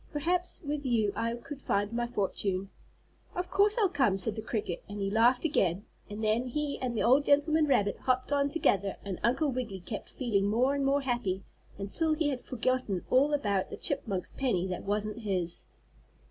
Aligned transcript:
Perhaps 0.11 0.63
with 0.65 0.83
you 0.83 1.13
I 1.15 1.35
could 1.35 1.61
find 1.61 1.93
my 1.93 2.07
fortune." 2.07 2.71
"Of 3.35 3.51
course 3.51 3.77
I'll 3.79 3.87
come," 3.87 4.17
said 4.17 4.35
the 4.35 4.41
cricket, 4.41 4.81
and 4.89 4.99
he 4.99 5.11
laughed 5.11 5.45
again, 5.45 5.85
and 6.09 6.23
then 6.23 6.47
he 6.47 6.79
and 6.79 6.97
the 6.97 7.03
old 7.03 7.23
gentleman 7.23 7.67
rabbit 7.67 7.97
hopped 7.99 8.31
on 8.31 8.49
together 8.49 8.95
and 9.05 9.19
Uncle 9.21 9.51
Wiggily 9.51 9.81
kept 9.81 10.09
feeling 10.09 10.47
more 10.47 10.73
and 10.73 10.83
more 10.83 11.01
happy 11.01 11.43
until 11.77 12.15
he 12.15 12.29
had 12.29 12.41
forgotten 12.41 13.05
all 13.11 13.31
about 13.31 13.69
the 13.69 13.77
chipmunk's 13.77 14.31
penny 14.31 14.65
that 14.69 14.85
wasn't 14.85 15.19
his. 15.19 15.65